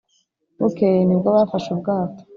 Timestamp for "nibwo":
1.05-1.29